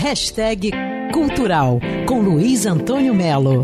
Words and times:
Hashtag 0.00 0.70
Cultural 1.12 1.80
com 2.06 2.20
Luiz 2.20 2.66
Antônio 2.66 3.12
Melo. 3.12 3.62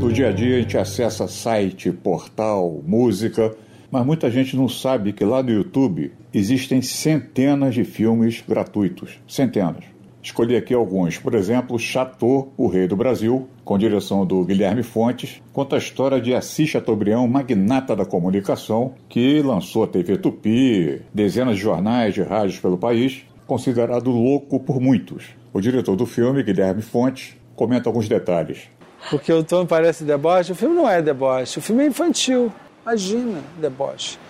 No 0.00 0.12
dia 0.12 0.28
a 0.28 0.32
dia 0.32 0.58
a 0.58 0.60
gente 0.60 0.78
acessa 0.78 1.26
site, 1.26 1.90
portal, 1.90 2.80
música, 2.86 3.52
mas 3.90 4.06
muita 4.06 4.30
gente 4.30 4.56
não 4.56 4.68
sabe 4.68 5.12
que 5.12 5.24
lá 5.24 5.42
no 5.42 5.50
YouTube 5.50 6.12
existem 6.32 6.80
centenas 6.80 7.74
de 7.74 7.82
filmes 7.82 8.44
gratuitos. 8.48 9.18
Centenas. 9.26 9.82
Escolhi 10.22 10.54
aqui 10.54 10.72
alguns, 10.72 11.18
por 11.18 11.34
exemplo, 11.34 11.76
Chateau, 11.76 12.52
o 12.56 12.68
Rei 12.68 12.86
do 12.86 12.94
Brasil, 12.94 13.48
com 13.64 13.76
direção 13.76 14.24
do 14.24 14.44
Guilherme 14.44 14.84
Fontes, 14.84 15.42
conta 15.52 15.74
a 15.74 15.80
história 15.80 16.20
de 16.20 16.32
Assis 16.32 16.68
Chateaubriand, 16.68 17.26
magnata 17.26 17.96
da 17.96 18.04
comunicação, 18.04 18.94
que 19.08 19.42
lançou 19.42 19.82
a 19.82 19.88
TV 19.88 20.18
Tupi, 20.18 21.02
dezenas 21.12 21.56
de 21.56 21.62
jornais 21.62 22.14
de 22.14 22.22
rádios 22.22 22.60
pelo 22.60 22.78
país, 22.78 23.24
considerado 23.50 24.12
louco 24.12 24.60
por 24.60 24.80
muitos. 24.80 25.24
O 25.52 25.60
diretor 25.60 25.96
do 25.96 26.06
filme, 26.06 26.40
Guilherme 26.40 26.82
Fontes, 26.82 27.34
comenta 27.56 27.88
alguns 27.88 28.08
detalhes. 28.08 28.68
Porque 29.10 29.32
o 29.32 29.42
tom 29.42 29.66
parece 29.66 30.04
deboche, 30.04 30.52
o 30.52 30.54
filme 30.54 30.76
não 30.76 30.88
é 30.88 31.02
deboche, 31.02 31.58
o 31.58 31.62
filme 31.62 31.82
é 31.82 31.86
infantil. 31.88 32.52
Imagina, 32.86 33.40
deboche. 33.60 34.20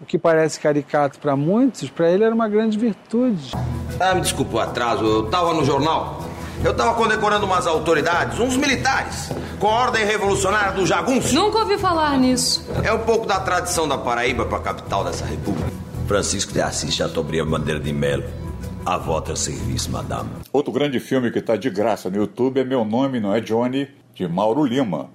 O 0.00 0.04
que 0.04 0.18
parece 0.18 0.58
caricato 0.58 1.20
para 1.20 1.36
muitos, 1.36 1.88
para 1.88 2.10
ele 2.10 2.24
era 2.24 2.34
uma 2.34 2.48
grande 2.48 2.76
virtude. 2.76 3.52
Ah, 4.00 4.12
me 4.12 4.22
desculpa 4.22 4.56
o 4.56 4.58
atraso, 4.58 5.04
eu 5.04 5.30
tava 5.30 5.54
no 5.54 5.64
jornal. 5.64 6.24
Eu 6.64 6.74
tava 6.74 6.94
condecorando 6.94 7.46
umas 7.46 7.68
autoridades, 7.68 8.40
uns 8.40 8.56
militares, 8.56 9.30
com 9.60 9.68
a 9.68 9.70
ordem 9.70 10.04
revolucionária 10.04 10.72
do 10.72 10.84
jagunço. 10.84 11.32
Nunca 11.32 11.58
ouvi 11.60 11.78
falar 11.78 12.18
nisso. 12.18 12.68
É 12.82 12.92
um 12.92 13.00
pouco 13.00 13.24
da 13.24 13.38
tradição 13.38 13.86
da 13.86 13.96
Paraíba 13.96 14.44
para 14.46 14.58
a 14.58 14.62
capital 14.62 15.04
dessa 15.04 15.24
república. 15.24 15.70
Francisco 16.08 16.52
de 16.52 16.60
Assis 16.60 16.92
Chateaubriand 16.92 17.46
Bandeira 17.46 17.78
de 17.78 17.92
Melo. 17.92 18.43
A 18.86 18.98
vossa 18.98 19.34
serviço, 19.34 19.90
madame. 19.90 20.28
Outro 20.52 20.70
grande 20.70 21.00
filme 21.00 21.30
que 21.30 21.38
está 21.38 21.56
de 21.56 21.70
graça 21.70 22.10
no 22.10 22.18
YouTube 22.18 22.60
é 22.60 22.64
Meu 22.64 22.84
Nome 22.84 23.18
Não 23.18 23.34
É 23.34 23.40
Johnny, 23.40 23.88
de 24.14 24.28
Mauro 24.28 24.62
Lima. 24.62 25.08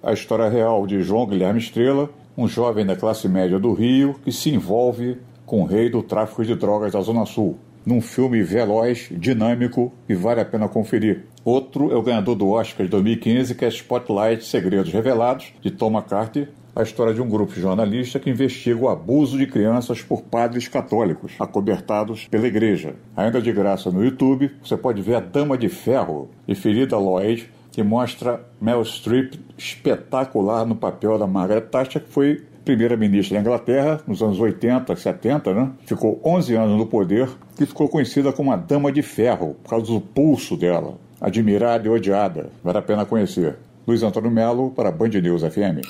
A 0.00 0.12
história 0.12 0.48
real 0.48 0.86
de 0.86 1.02
João 1.02 1.26
Guilherme 1.26 1.58
Estrela, 1.58 2.08
um 2.38 2.46
jovem 2.46 2.86
da 2.86 2.94
classe 2.94 3.28
média 3.28 3.58
do 3.58 3.72
Rio 3.72 4.14
que 4.22 4.30
se 4.30 4.50
envolve 4.50 5.18
com 5.44 5.62
o 5.62 5.66
rei 5.66 5.90
do 5.90 6.04
tráfico 6.04 6.44
de 6.44 6.54
drogas 6.54 6.92
da 6.92 7.00
Zona 7.00 7.26
Sul. 7.26 7.58
Num 7.84 8.00
filme 8.00 8.42
veloz, 8.42 9.08
dinâmico 9.10 9.92
e 10.08 10.14
vale 10.14 10.40
a 10.40 10.44
pena 10.44 10.68
conferir. 10.68 11.24
Outro 11.44 11.90
é 11.90 11.96
o 11.96 12.02
ganhador 12.02 12.36
do 12.36 12.48
Oscar 12.48 12.86
de 12.86 12.90
2015, 12.90 13.54
que 13.54 13.64
é 13.64 13.68
Spotlight 13.68 14.44
Segredos 14.44 14.92
Revelados, 14.92 15.52
de 15.60 15.70
Tom 15.70 15.90
McCarthy, 15.90 16.48
a 16.74 16.82
história 16.82 17.12
de 17.12 17.20
um 17.20 17.28
grupo 17.28 17.52
de 17.52 17.60
jornalistas 17.60 18.22
que 18.22 18.30
investiga 18.30 18.80
o 18.80 18.88
abuso 18.88 19.36
de 19.36 19.46
crianças 19.46 20.00
por 20.00 20.22
padres 20.22 20.68
católicos, 20.68 21.32
acobertados 21.38 22.26
pela 22.28 22.46
igreja. 22.46 22.94
Ainda 23.16 23.42
de 23.42 23.52
graça 23.52 23.90
no 23.90 24.02
YouTube, 24.02 24.50
você 24.62 24.76
pode 24.76 25.02
ver 25.02 25.16
A 25.16 25.20
Dama 25.20 25.58
de 25.58 25.68
Ferro, 25.68 26.30
e 26.48 26.54
Ferida 26.54 26.96
Lloyd, 26.96 27.50
que 27.72 27.82
mostra 27.82 28.40
Mel 28.60 28.82
Streep 28.84 29.34
espetacular 29.56 30.64
no 30.64 30.76
papel 30.76 31.18
da 31.18 31.26
Margaret 31.26 31.62
Thatcher, 31.62 32.02
que 32.02 32.10
foi 32.10 32.42
primeira-ministra 32.64 33.36
da 33.36 33.40
Inglaterra 33.40 34.00
nos 34.06 34.22
anos 34.22 34.38
80, 34.40 34.94
70, 34.94 35.54
né? 35.54 35.70
Ficou 35.86 36.20
11 36.24 36.54
anos 36.54 36.78
no 36.78 36.86
poder 36.86 37.28
e 37.60 37.66
ficou 37.66 37.88
conhecida 37.88 38.32
como 38.32 38.52
a 38.52 38.56
Dama 38.56 38.92
de 38.92 39.02
Ferro, 39.02 39.56
por 39.62 39.70
causa 39.70 39.86
do 39.92 40.00
pulso 40.00 40.56
dela. 40.56 40.94
Admirada 41.20 41.86
e 41.86 41.90
odiada. 41.90 42.50
Vale 42.62 42.78
a 42.78 42.82
pena 42.82 43.04
conhecer. 43.04 43.56
Luiz 43.86 44.02
Antônio 44.02 44.30
Melo 44.30 44.70
para 44.70 44.90
Band 44.90 45.08
News 45.08 45.42
FM. 45.42 45.80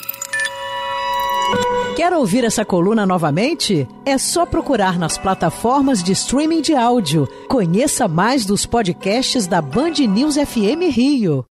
Quer 1.97 2.13
ouvir 2.15 2.45
essa 2.45 2.65
coluna 2.65 3.05
novamente? 3.05 3.87
É 4.07 4.17
só 4.17 4.47
procurar 4.47 4.99
nas 4.99 5.19
plataformas 5.19 6.03
de 6.03 6.13
streaming 6.13 6.63
de 6.63 6.75
áudio. 6.75 7.29
Conheça 7.49 8.09
mais 8.09 8.47
dos 8.47 8.65
podcasts 8.65 9.47
da 9.47 9.61
Band 9.61 10.07
News 10.09 10.37
FM 10.37 10.91
Rio. 10.91 11.45